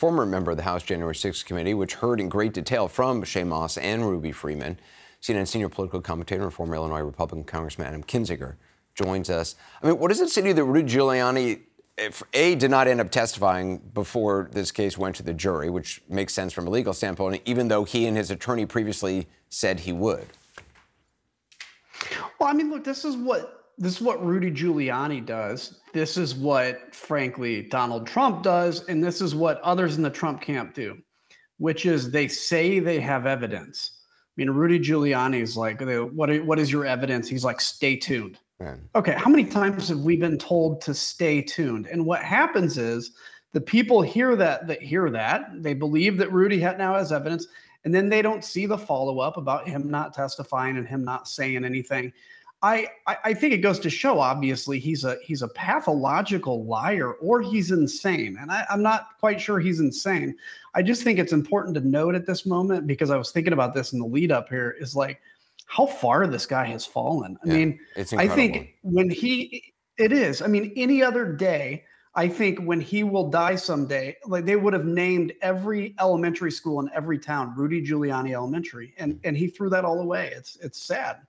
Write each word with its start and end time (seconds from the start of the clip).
former 0.00 0.24
member 0.24 0.50
of 0.50 0.56
the 0.56 0.62
House 0.62 0.82
January 0.82 1.14
6th 1.14 1.44
committee, 1.44 1.74
which 1.74 1.96
heard 1.96 2.20
in 2.20 2.30
great 2.30 2.54
detail 2.54 2.88
from 2.88 3.22
Shaye 3.22 3.46
Moss 3.46 3.76
and 3.76 4.08
Ruby 4.08 4.32
Freeman. 4.32 4.78
CNN 5.20 5.46
senior 5.46 5.68
political 5.68 6.00
commentator 6.00 6.44
and 6.44 6.54
former 6.54 6.74
Illinois 6.74 7.00
Republican 7.00 7.44
Congressman 7.44 7.86
Adam 7.86 8.02
Kinzinger 8.02 8.54
joins 8.94 9.28
us. 9.28 9.56
I 9.82 9.86
mean, 9.86 9.98
what 9.98 10.08
does 10.08 10.22
it 10.22 10.30
say 10.30 10.40
to 10.40 10.48
you 10.48 10.54
that 10.54 10.64
Rudy 10.64 10.88
Giuliani, 10.88 11.60
if 11.98 12.22
A, 12.32 12.54
did 12.54 12.70
not 12.70 12.88
end 12.88 13.02
up 13.02 13.10
testifying 13.10 13.76
before 13.92 14.48
this 14.52 14.72
case 14.72 14.96
went 14.96 15.16
to 15.16 15.22
the 15.22 15.34
jury, 15.34 15.68
which 15.68 16.00
makes 16.08 16.32
sense 16.32 16.54
from 16.54 16.66
a 16.66 16.70
legal 16.70 16.94
standpoint, 16.94 17.42
even 17.44 17.68
though 17.68 17.84
he 17.84 18.06
and 18.06 18.16
his 18.16 18.30
attorney 18.30 18.64
previously 18.64 19.28
said 19.50 19.80
he 19.80 19.92
would? 19.92 20.28
Well, 22.38 22.48
I 22.48 22.54
mean, 22.54 22.70
look, 22.70 22.84
this 22.84 23.04
is 23.04 23.18
what 23.18 23.59
this 23.80 23.94
is 23.96 24.02
what 24.02 24.24
Rudy 24.24 24.50
Giuliani 24.50 25.24
does. 25.24 25.80
This 25.94 26.18
is 26.18 26.34
what, 26.34 26.94
frankly, 26.94 27.62
Donald 27.62 28.06
Trump 28.06 28.42
does, 28.42 28.86
and 28.88 29.02
this 29.02 29.22
is 29.22 29.34
what 29.34 29.58
others 29.62 29.96
in 29.96 30.02
the 30.02 30.10
Trump 30.10 30.42
camp 30.42 30.74
do, 30.74 30.98
which 31.56 31.86
is 31.86 32.10
they 32.10 32.28
say 32.28 32.78
they 32.78 33.00
have 33.00 33.26
evidence. 33.26 33.92
I 33.96 34.32
mean, 34.36 34.50
Rudy 34.50 34.78
Giuliani 34.78 35.40
is 35.40 35.56
like, 35.56 35.80
what, 35.80 36.44
what 36.44 36.58
is 36.58 36.70
your 36.70 36.84
evidence? 36.84 37.26
He's 37.26 37.44
like, 37.44 37.58
stay 37.60 37.96
tuned. 37.96 38.38
Man. 38.60 38.86
Okay, 38.94 39.12
how 39.12 39.30
many 39.30 39.44
times 39.44 39.88
have 39.88 40.00
we 40.00 40.16
been 40.16 40.36
told 40.36 40.82
to 40.82 40.92
stay 40.92 41.40
tuned? 41.40 41.86
And 41.86 42.04
what 42.04 42.22
happens 42.22 42.76
is 42.76 43.12
the 43.54 43.60
people 43.60 44.02
hear 44.02 44.36
that 44.36 44.66
that 44.68 44.82
hear 44.82 45.08
that 45.10 45.50
they 45.62 45.72
believe 45.72 46.18
that 46.18 46.30
Rudy 46.30 46.58
now 46.58 46.94
has 46.94 47.10
evidence, 47.10 47.46
and 47.84 47.94
then 47.94 48.10
they 48.10 48.20
don't 48.20 48.44
see 48.44 48.66
the 48.66 48.76
follow 48.76 49.20
up 49.20 49.38
about 49.38 49.66
him 49.66 49.90
not 49.90 50.12
testifying 50.12 50.76
and 50.76 50.86
him 50.86 51.02
not 51.02 51.26
saying 51.26 51.64
anything. 51.64 52.12
I, 52.62 52.88
I 53.06 53.32
think 53.32 53.54
it 53.54 53.58
goes 53.58 53.78
to 53.80 53.90
show 53.90 54.20
obviously 54.20 54.78
he's 54.78 55.04
a 55.04 55.16
he's 55.22 55.40
a 55.40 55.48
pathological 55.48 56.66
liar 56.66 57.12
or 57.14 57.40
he's 57.40 57.70
insane. 57.70 58.36
And 58.38 58.50
I, 58.50 58.66
i'm 58.68 58.82
not 58.82 59.18
quite 59.18 59.40
sure 59.40 59.58
he's 59.58 59.80
insane. 59.80 60.36
I 60.74 60.82
just 60.82 61.02
think 61.02 61.18
it's 61.18 61.32
important 61.32 61.74
to 61.76 61.80
note 61.80 62.14
at 62.14 62.26
this 62.26 62.44
moment 62.44 62.86
because 62.86 63.10
i 63.10 63.16
was 63.16 63.30
thinking 63.30 63.54
about 63.54 63.72
this 63.72 63.92
in 63.94 63.98
the 63.98 64.06
lead 64.06 64.30
up 64.30 64.48
here 64.50 64.76
is 64.78 64.94
like 64.94 65.20
how 65.66 65.86
far 65.86 66.26
this 66.26 66.46
guy 66.46 66.66
has 66.66 66.84
fallen. 66.84 67.38
I 67.44 67.48
yeah, 67.48 67.54
mean 67.54 67.80
i 67.96 68.28
think 68.28 68.74
when 68.82 69.08
he 69.08 69.72
it 69.96 70.12
is. 70.12 70.42
I 70.42 70.46
mean 70.46 70.72
any 70.76 71.02
other 71.02 71.32
day 71.32 71.84
i 72.14 72.28
think 72.28 72.58
when 72.60 72.80
he 72.80 73.04
will 73.04 73.30
die 73.30 73.54
someday 73.54 74.16
like 74.26 74.44
they 74.44 74.56
would 74.56 74.74
have 74.74 74.84
named 74.84 75.32
every 75.40 75.94
elementary 75.98 76.50
school 76.50 76.80
in 76.80 76.90
every 76.94 77.18
town 77.18 77.54
rudy 77.56 77.80
giuliani 77.80 78.34
elementary. 78.34 78.92
And 78.98 79.18
and 79.24 79.34
he 79.34 79.46
threw 79.46 79.70
that 79.70 79.86
all 79.86 80.00
away. 80.00 80.30
It's 80.36 80.56
it's 80.56 80.82
sad 80.82 81.20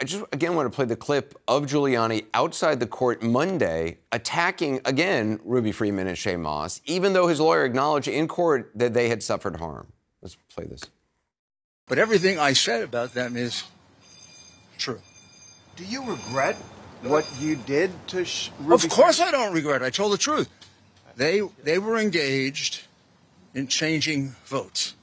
I 0.00 0.04
just 0.04 0.24
again 0.32 0.54
want 0.54 0.70
to 0.70 0.74
play 0.74 0.84
the 0.84 0.96
clip 0.96 1.38
of 1.46 1.64
Giuliani 1.66 2.26
outside 2.34 2.80
the 2.80 2.86
court 2.86 3.22
Monday 3.22 3.98
attacking 4.12 4.80
again 4.84 5.40
Ruby 5.44 5.72
Freeman 5.72 6.06
and 6.08 6.16
Shaye 6.16 6.38
Moss, 6.38 6.80
even 6.84 7.12
though 7.12 7.28
his 7.28 7.40
lawyer 7.40 7.64
acknowledged 7.64 8.08
in 8.08 8.26
court 8.28 8.70
that 8.74 8.94
they 8.94 9.08
had 9.08 9.22
suffered 9.22 9.56
harm. 9.56 9.92
Let's 10.20 10.36
play 10.54 10.66
this. 10.66 10.82
But 11.86 11.98
everything 11.98 12.38
I 12.38 12.52
said 12.52 12.82
about 12.82 13.14
them 13.14 13.36
is 13.36 13.64
true. 14.78 15.00
Do 15.76 15.84
you 15.84 16.04
regret 16.04 16.56
what 17.02 17.26
you 17.38 17.54
did 17.54 17.90
to 18.08 18.24
Sh- 18.24 18.50
Ruby? 18.60 18.84
Of 18.86 18.90
course 18.90 19.20
I 19.20 19.30
don't 19.30 19.52
regret. 19.52 19.82
I 19.82 19.90
told 19.90 20.12
the 20.12 20.18
truth. 20.18 20.48
They 21.16 21.40
they 21.62 21.78
were 21.78 21.98
engaged 21.98 22.82
in 23.54 23.68
changing 23.68 24.34
votes. 24.44 24.94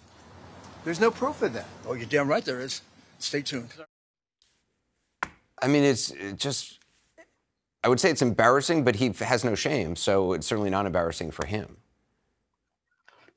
There's 0.84 1.00
no 1.00 1.12
proof 1.12 1.42
of 1.42 1.54
that. 1.54 1.66
Oh, 1.88 1.94
you're 1.94 2.06
damn 2.06 2.28
right 2.28 2.44
there 2.44 2.60
is. 2.60 2.82
Stay 3.20 3.42
tuned. 3.42 3.70
I 5.62 5.68
mean, 5.68 5.84
it's 5.84 6.12
just, 6.36 6.80
I 7.84 7.88
would 7.88 8.00
say 8.00 8.10
it's 8.10 8.22
embarrassing, 8.22 8.84
but 8.84 8.96
he 8.96 9.10
has 9.20 9.44
no 9.44 9.56
shame. 9.56 9.96
So 9.96 10.34
it's 10.34 10.48
certainly 10.48 10.70
not 10.70 10.86
embarrassing 10.86 11.32
for 11.32 11.46
him. 11.46 11.78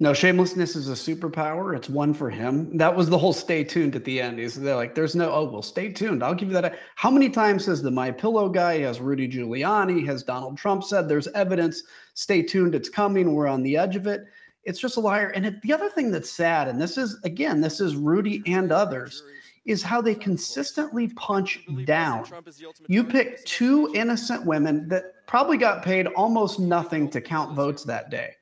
No, 0.00 0.14
shamelessness 0.14 0.76
is 0.76 0.88
a 0.88 0.92
superpower. 0.92 1.76
It's 1.76 1.88
one 1.88 2.14
for 2.14 2.30
him. 2.30 2.76
That 2.76 2.94
was 2.94 3.10
the 3.10 3.18
whole 3.18 3.32
stay 3.32 3.64
tuned 3.64 3.96
at 3.96 4.04
the 4.04 4.20
end. 4.20 4.38
Is 4.38 4.54
they're 4.54 4.76
like, 4.76 4.94
there's 4.94 5.16
no, 5.16 5.32
oh, 5.32 5.50
well, 5.50 5.60
stay 5.60 5.92
tuned. 5.92 6.22
I'll 6.22 6.36
give 6.36 6.48
you 6.48 6.54
that. 6.54 6.78
How 6.94 7.10
many 7.10 7.28
times 7.28 7.66
has 7.66 7.82
the 7.82 7.90
My 7.90 8.12
Pillow 8.12 8.48
guy, 8.48 8.78
has 8.78 9.00
Rudy 9.00 9.28
Giuliani, 9.28 10.06
has 10.06 10.22
Donald 10.22 10.56
Trump 10.56 10.84
said 10.84 11.08
there's 11.08 11.26
evidence? 11.28 11.82
Stay 12.14 12.42
tuned. 12.42 12.76
It's 12.76 12.88
coming. 12.88 13.34
We're 13.34 13.48
on 13.48 13.64
the 13.64 13.76
edge 13.76 13.96
of 13.96 14.06
it. 14.06 14.26
It's 14.62 14.78
just 14.78 14.98
a 14.98 15.00
liar. 15.00 15.32
And 15.34 15.46
it, 15.46 15.60
the 15.62 15.72
other 15.72 15.88
thing 15.88 16.12
that's 16.12 16.30
sad, 16.30 16.68
and 16.68 16.80
this 16.80 16.96
is, 16.96 17.18
again, 17.24 17.60
this 17.60 17.80
is 17.80 17.96
Rudy 17.96 18.40
and 18.46 18.70
others 18.70 19.24
is 19.68 19.82
how 19.82 20.00
they 20.00 20.14
consistently 20.14 21.08
punch 21.08 21.60
down. 21.84 22.24
You 22.88 23.04
pick 23.04 23.44
two 23.44 23.92
innocent 23.94 24.46
women 24.46 24.88
that 24.88 25.26
probably 25.26 25.58
got 25.58 25.84
paid 25.84 26.06
almost 26.06 26.58
nothing 26.58 27.10
to 27.10 27.20
count 27.20 27.54
votes 27.54 27.84
that 27.84 28.10
day. 28.10 28.34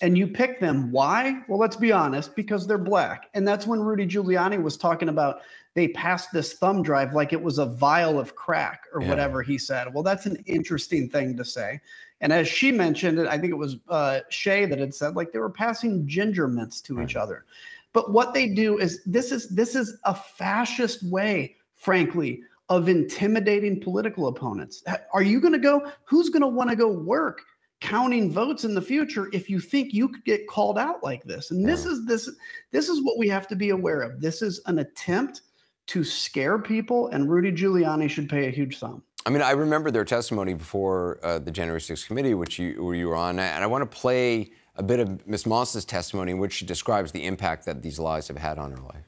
And 0.00 0.16
you 0.16 0.28
pick 0.28 0.60
them. 0.60 0.92
Why? 0.92 1.42
Well, 1.48 1.58
let's 1.58 1.74
be 1.74 1.90
honest, 1.90 2.36
because 2.36 2.66
they're 2.66 2.78
black. 2.78 3.30
And 3.34 3.46
that's 3.46 3.66
when 3.66 3.80
Rudy 3.80 4.06
Giuliani 4.06 4.62
was 4.62 4.76
talking 4.76 5.08
about 5.08 5.40
they 5.74 5.88
passed 5.88 6.32
this 6.32 6.54
thumb 6.54 6.82
drive 6.82 7.14
like 7.14 7.32
it 7.32 7.42
was 7.42 7.58
a 7.58 7.66
vial 7.66 8.18
of 8.18 8.36
crack 8.36 8.84
or 8.92 9.02
yeah. 9.02 9.08
whatever 9.08 9.42
he 9.42 9.58
said. 9.58 9.92
Well, 9.92 10.02
that's 10.02 10.26
an 10.26 10.36
interesting 10.46 11.08
thing 11.08 11.36
to 11.36 11.44
say. 11.44 11.80
And 12.20 12.32
as 12.32 12.46
she 12.46 12.70
mentioned, 12.70 13.26
I 13.26 13.38
think 13.38 13.50
it 13.50 13.56
was 13.56 13.76
uh, 13.88 14.20
Shaye 14.30 14.68
that 14.68 14.78
had 14.78 14.94
said, 14.94 15.16
like 15.16 15.32
they 15.32 15.38
were 15.38 15.50
passing 15.50 16.06
ginger 16.06 16.46
mints 16.46 16.80
to 16.82 16.94
right. 16.94 17.08
each 17.08 17.16
other. 17.16 17.44
But 17.92 18.12
what 18.12 18.34
they 18.34 18.48
do 18.48 18.78
is 18.78 19.02
this 19.04 19.32
is 19.32 19.48
this 19.48 19.74
is 19.74 19.98
a 20.04 20.14
fascist 20.14 21.02
way, 21.10 21.56
frankly, 21.74 22.42
of 22.68 22.88
intimidating 22.88 23.80
political 23.80 24.28
opponents. 24.28 24.82
Are 25.12 25.22
you 25.22 25.40
going 25.40 25.52
to 25.52 25.58
go? 25.58 25.90
Who's 26.04 26.28
going 26.28 26.42
to 26.42 26.48
want 26.48 26.70
to 26.70 26.76
go 26.76 26.88
work 26.88 27.42
counting 27.80 28.30
votes 28.30 28.64
in 28.64 28.74
the 28.74 28.82
future 28.82 29.30
if 29.32 29.48
you 29.48 29.58
think 29.58 29.94
you 29.94 30.08
could 30.08 30.24
get 30.24 30.46
called 30.46 30.78
out 30.78 31.02
like 31.02 31.24
this? 31.24 31.50
And 31.50 31.66
this 31.68 31.84
is 31.84 32.06
this 32.06 32.30
this 32.70 32.88
is 32.88 33.02
what 33.02 33.18
we 33.18 33.28
have 33.28 33.48
to 33.48 33.56
be 33.56 33.70
aware 33.70 34.02
of. 34.02 34.20
This 34.20 34.40
is 34.40 34.60
an 34.66 34.78
attempt 34.78 35.42
to 35.88 36.04
scare 36.04 36.58
people, 36.58 37.08
and 37.08 37.28
Rudy 37.28 37.50
Giuliani 37.50 38.08
should 38.08 38.28
pay 38.28 38.46
a 38.46 38.50
huge 38.50 38.78
sum. 38.78 39.02
I 39.26 39.30
mean, 39.30 39.42
I 39.42 39.50
remember 39.50 39.90
their 39.90 40.04
testimony 40.04 40.54
before 40.54 41.18
uh, 41.22 41.40
the 41.40 41.50
January 41.50 41.80
6th 41.80 42.06
committee, 42.06 42.34
which 42.34 42.58
you, 42.58 42.92
you 42.92 43.08
were 43.08 43.16
on, 43.16 43.38
and 43.38 43.62
I 43.62 43.66
want 43.66 43.82
to 43.82 43.98
play 43.98 44.52
a 44.76 44.82
bit 44.82 45.00
of 45.00 45.26
Ms. 45.26 45.46
Moss's 45.46 45.84
testimony 45.84 46.32
in 46.32 46.38
which 46.38 46.52
she 46.52 46.64
describes 46.64 47.12
the 47.12 47.24
impact 47.24 47.66
that 47.66 47.82
these 47.82 47.98
lies 47.98 48.28
have 48.28 48.38
had 48.38 48.58
on 48.58 48.72
her 48.72 48.80
life. 48.80 49.04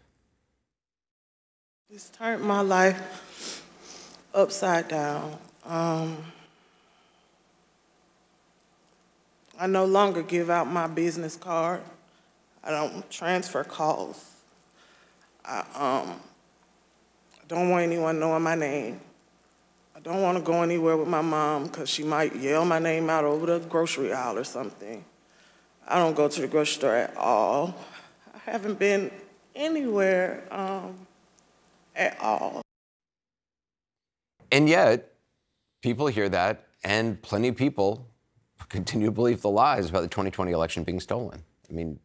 It's 1.88 2.10
turned 2.10 2.42
my 2.42 2.60
life 2.60 3.62
upside 4.34 4.88
down. 4.88 5.36
Um, 5.64 6.18
I 9.58 9.66
no 9.66 9.84
longer 9.84 10.22
give 10.22 10.50
out 10.50 10.66
my 10.66 10.86
business 10.86 11.36
card. 11.36 11.82
I 12.64 12.70
don't 12.70 13.08
transfer 13.10 13.62
calls. 13.62 14.30
I 15.44 15.64
um, 15.74 16.20
don't 17.48 17.68
want 17.68 17.84
anyone 17.84 18.18
knowing 18.18 18.42
my 18.42 18.54
name. 18.54 19.00
I 19.94 20.00
don't 20.00 20.22
want 20.22 20.38
to 20.38 20.42
go 20.42 20.62
anywhere 20.62 20.96
with 20.96 21.08
my 21.08 21.20
mom 21.20 21.64
because 21.64 21.88
she 21.88 22.02
might 22.02 22.34
yell 22.34 22.64
my 22.64 22.78
name 22.78 23.10
out 23.10 23.24
over 23.24 23.58
the 23.58 23.66
grocery 23.66 24.12
aisle 24.12 24.38
or 24.38 24.44
something. 24.44 25.04
I 25.87 25.98
don't 25.98 26.15
go 26.15 26.28
to 26.28 26.41
the 26.41 26.47
grocery 26.47 26.75
store 26.75 26.94
at 26.94 27.16
all. 27.16 27.75
I 28.34 28.50
haven't 28.50 28.78
been 28.78 29.10
anywhere 29.54 30.44
um, 30.50 31.06
at 31.94 32.19
all. 32.20 32.62
And 34.50 34.69
yet, 34.69 35.15
people 35.82 36.06
hear 36.06 36.28
that, 36.28 36.66
and 36.84 37.20
plenty 37.22 37.48
of 37.48 37.56
people 37.56 38.09
continue 38.69 39.06
to 39.06 39.12
believe 39.12 39.43
the 39.43 39.50
lies 39.50 39.91
about 39.91 40.03
the 40.03 40.09
2020 40.09 40.53
election 40.53 40.84
being 40.84 41.00
stolen. 41.00 41.43
I 41.69 41.72
mean, 41.72 41.99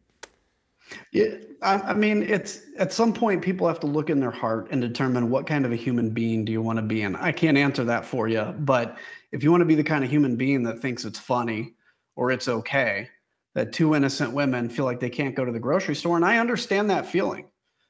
yeah, 1.11 1.35
I, 1.61 1.75
I, 1.75 1.93
mean, 1.93 2.23
it's 2.23 2.61
at 2.77 2.93
some 2.93 3.13
point 3.13 3.41
people 3.41 3.67
have 3.67 3.79
to 3.81 3.87
look 3.87 4.09
in 4.09 4.19
their 4.19 4.31
heart 4.31 4.69
and 4.71 4.81
determine 4.81 5.29
what 5.29 5.45
kind 5.45 5.65
of 5.65 5.71
a 5.71 5.75
human 5.75 6.11
being 6.11 6.45
do 6.45 6.51
you 6.51 6.61
want 6.61 6.77
to 6.77 6.83
be 6.83 7.01
And 7.01 7.17
I 7.17 7.31
can't 7.31 7.57
answer 7.57 7.83
that 7.85 8.05
for 8.05 8.27
you, 8.27 8.55
but 8.59 8.97
if 9.31 9.43
you 9.43 9.51
want 9.51 9.61
to 9.61 9.65
be 9.65 9.75
the 9.75 9.83
kind 9.83 10.03
of 10.03 10.09
human 10.09 10.35
being 10.35 10.63
that 10.63 10.79
thinks 10.79 11.03
it's 11.05 11.19
funny 11.19 11.73
or 12.15 12.31
it's 12.31 12.47
okay, 12.47 13.09
that 13.57 13.73
two 13.73 13.95
innocent 13.95 14.31
women 14.31 14.69
feel 14.69 14.85
like 14.85 14.99
they 14.99 15.09
can't 15.09 15.33
go 15.33 15.43
to 15.43 15.51
the 15.51 15.59
grocery 15.59 15.95
store. 15.95 16.15
And 16.15 16.23
I 16.23 16.37
understand 16.37 16.91
that 16.91 17.07
feeling. 17.07 17.47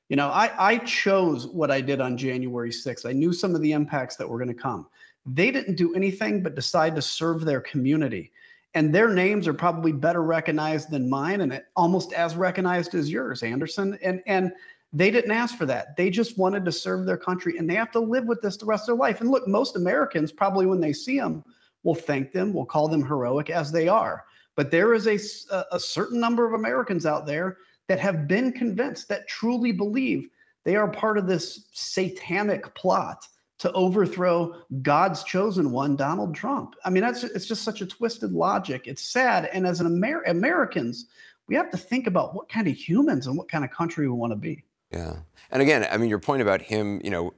You 0.07 0.15
know, 0.15 0.29
I, 0.29 0.49
I 0.57 0.77
chose 0.77 1.45
what 1.45 1.71
I 1.71 1.81
did 1.81 1.99
on 1.99 2.17
January 2.17 2.69
6th. 2.69 3.05
I 3.05 3.11
knew 3.11 3.33
some 3.33 3.53
of 3.53 3.61
the 3.61 3.73
impacts 3.73 4.15
that 4.15 4.29
were 4.29 4.37
going 4.37 4.47
to 4.47 4.53
come. 4.53 4.87
They 5.25 5.51
didn't 5.51 5.75
do 5.75 5.93
anything 5.93 6.41
but 6.41 6.55
decide 6.55 6.95
to 6.95 7.01
serve 7.01 7.43
their 7.43 7.59
community. 7.59 8.31
And 8.75 8.95
their 8.95 9.09
names 9.09 9.45
are 9.45 9.53
probably 9.53 9.91
better 9.91 10.23
recognized 10.23 10.89
than 10.89 11.09
mine 11.09 11.41
and 11.41 11.61
almost 11.75 12.13
as 12.13 12.37
recognized 12.37 12.95
as 12.95 13.11
yours, 13.11 13.43
Anderson. 13.43 13.99
And 14.01 14.21
and 14.25 14.53
they 14.93 15.11
didn't 15.11 15.31
ask 15.31 15.57
for 15.57 15.65
that. 15.65 15.97
They 15.97 16.09
just 16.09 16.37
wanted 16.37 16.63
to 16.63 16.71
serve 16.71 17.05
their 17.05 17.17
country 17.17 17.57
and 17.57 17.69
they 17.69 17.75
have 17.75 17.91
to 17.91 17.99
live 17.99 18.23
with 18.23 18.41
this 18.41 18.55
the 18.55 18.65
rest 18.65 18.83
of 18.83 18.95
their 18.95 19.05
life. 19.05 19.19
And 19.19 19.29
look, 19.29 19.49
most 19.49 19.75
Americans 19.75 20.31
probably 20.31 20.65
when 20.65 20.79
they 20.79 20.93
see 20.93 21.19
them 21.19 21.43
will 21.83 21.93
thank 21.93 22.31
them, 22.31 22.53
will 22.53 22.65
call 22.65 22.87
them 22.87 23.03
heroic 23.03 23.49
as 23.49 23.69
they 23.69 23.89
are. 23.89 24.23
But 24.57 24.71
there 24.71 24.93
is 24.93 25.07
a, 25.07 25.65
a 25.71 25.79
certain 25.79 26.19
number 26.19 26.45
of 26.45 26.53
Americans 26.53 27.05
out 27.05 27.25
there 27.25 27.57
that 27.87 27.99
have 27.99 28.27
been 28.27 28.51
convinced, 28.51 29.07
that 29.07 29.29
truly 29.29 29.71
believe 29.71 30.27
they 30.65 30.75
are 30.75 30.89
part 30.89 31.17
of 31.17 31.27
this 31.27 31.67
satanic 31.71 32.73
plot 32.75 33.25
to 33.59 33.71
overthrow 33.71 34.55
God's 34.81 35.23
chosen 35.23 35.71
one, 35.71 35.95
Donald 35.95 36.35
Trump. 36.35 36.75
I 36.83 36.89
mean, 36.89 37.01
that's 37.01 37.23
it's 37.23 37.45
just 37.45 37.63
such 37.63 37.81
a 37.81 37.85
twisted 37.85 38.33
logic. 38.33 38.87
It's 38.87 39.01
sad. 39.01 39.49
And 39.53 39.65
as 39.65 39.79
an 39.79 39.87
Amer- 39.87 40.23
Americans, 40.23 41.05
we 41.47 41.55
have 41.55 41.71
to 41.71 41.77
think 41.77 42.07
about 42.07 42.35
what 42.35 42.49
kind 42.49 42.67
of 42.67 42.75
humans 42.75 43.27
and 43.27 43.37
what 43.37 43.49
kind 43.49 43.63
of 43.63 43.71
country 43.71 44.07
we 44.07 44.13
want 44.13 44.31
to 44.31 44.37
be. 44.37 44.63
Yeah. 44.91 45.17
And 45.51 45.61
again, 45.61 45.87
I 45.89 45.97
mean, 45.97 46.09
your 46.09 46.19
point 46.19 46.41
about 46.41 46.61
him, 46.61 46.99
you 47.03 47.09
know, 47.09 47.33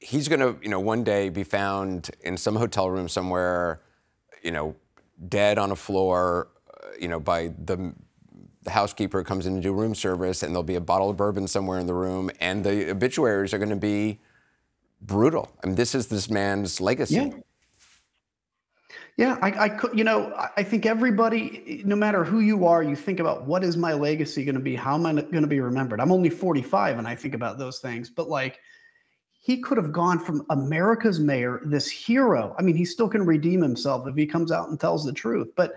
he's 0.00 0.28
going 0.28 0.40
to, 0.40 0.56
you 0.62 0.68
know, 0.68 0.80
one 0.80 1.04
day 1.04 1.28
be 1.28 1.44
found 1.44 2.10
in 2.20 2.36
some 2.36 2.56
hotel 2.56 2.90
room 2.90 3.08
somewhere, 3.08 3.80
you 4.42 4.50
know, 4.50 4.74
dead 5.28 5.58
on 5.58 5.70
a 5.70 5.76
floor, 5.76 6.48
uh, 6.82 6.88
you 7.00 7.08
know, 7.08 7.20
by 7.20 7.48
the 7.48 7.94
the 8.62 8.70
housekeeper 8.70 9.22
comes 9.22 9.46
in 9.46 9.56
to 9.56 9.60
do 9.60 9.72
room 9.72 9.94
service, 9.94 10.42
and 10.42 10.52
there'll 10.52 10.62
be 10.62 10.74
a 10.74 10.80
bottle 10.80 11.10
of 11.10 11.16
bourbon 11.16 11.46
somewhere 11.46 11.78
in 11.78 11.86
the 11.86 11.94
room, 11.94 12.30
and 12.40 12.64
the 12.64 12.90
obituaries 12.90 13.52
are 13.52 13.58
going 13.58 13.70
to 13.70 13.76
be 13.76 14.20
brutal. 15.02 15.52
I 15.62 15.66
mean, 15.66 15.76
this 15.76 15.94
is 15.94 16.06
this 16.06 16.30
man's 16.30 16.80
legacy. 16.80 17.14
Yeah. 17.14 17.30
Yeah, 19.16 19.38
I, 19.42 19.64
I 19.64 19.68
could, 19.68 19.96
you 19.96 20.02
know, 20.02 20.34
I 20.56 20.64
think 20.64 20.86
everybody, 20.86 21.82
no 21.84 21.94
matter 21.94 22.24
who 22.24 22.40
you 22.40 22.66
are, 22.66 22.82
you 22.82 22.96
think 22.96 23.20
about 23.20 23.46
what 23.46 23.62
is 23.62 23.76
my 23.76 23.92
legacy 23.92 24.44
going 24.44 24.56
to 24.56 24.60
be? 24.60 24.74
How 24.74 24.96
am 24.96 25.06
I 25.06 25.12
going 25.12 25.42
to 25.42 25.46
be 25.46 25.60
remembered? 25.60 26.00
I'm 26.00 26.10
only 26.10 26.30
45 26.30 26.98
and 26.98 27.06
I 27.06 27.14
think 27.14 27.32
about 27.32 27.56
those 27.56 27.78
things, 27.78 28.10
but 28.10 28.28
like, 28.28 28.58
he 29.44 29.58
could 29.58 29.76
have 29.76 29.92
gone 29.92 30.18
from 30.18 30.46
America's 30.48 31.20
mayor, 31.20 31.60
this 31.66 31.90
hero. 31.90 32.56
I 32.58 32.62
mean, 32.62 32.74
he 32.76 32.86
still 32.86 33.10
can 33.10 33.26
redeem 33.26 33.60
himself 33.60 34.08
if 34.08 34.16
he 34.16 34.24
comes 34.24 34.50
out 34.50 34.70
and 34.70 34.80
tells 34.80 35.04
the 35.04 35.12
truth, 35.12 35.48
but 35.54 35.74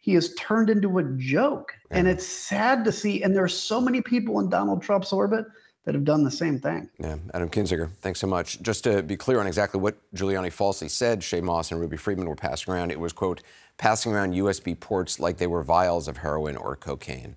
he 0.00 0.14
has 0.14 0.34
turned 0.34 0.68
into 0.68 0.98
a 0.98 1.04
joke. 1.16 1.72
Yeah. 1.92 1.98
And 1.98 2.08
it's 2.08 2.26
sad 2.26 2.84
to 2.84 2.90
see. 2.90 3.22
And 3.22 3.32
there's 3.32 3.56
so 3.56 3.80
many 3.80 4.00
people 4.00 4.40
in 4.40 4.48
Donald 4.48 4.82
Trump's 4.82 5.12
orbit 5.12 5.46
that 5.84 5.94
have 5.94 6.04
done 6.04 6.24
the 6.24 6.30
same 6.30 6.58
thing. 6.58 6.90
Yeah, 6.98 7.18
Adam 7.32 7.48
Kinzinger, 7.48 7.88
thanks 8.00 8.18
so 8.18 8.26
much. 8.26 8.60
Just 8.62 8.82
to 8.82 9.00
be 9.00 9.16
clear 9.16 9.38
on 9.38 9.46
exactly 9.46 9.78
what 9.78 9.94
Giuliani 10.12 10.50
falsely 10.50 10.88
said 10.88 11.20
Shaye 11.20 11.40
Moss 11.40 11.70
and 11.70 11.80
Ruby 11.80 11.96
Freeman 11.96 12.28
were 12.28 12.34
passing 12.34 12.74
around, 12.74 12.90
it 12.90 12.98
was, 12.98 13.12
quote, 13.12 13.42
passing 13.78 14.12
around 14.12 14.34
USB 14.34 14.78
ports 14.80 15.20
like 15.20 15.36
they 15.36 15.46
were 15.46 15.62
vials 15.62 16.08
of 16.08 16.16
heroin 16.16 16.56
or 16.56 16.74
cocaine. 16.74 17.36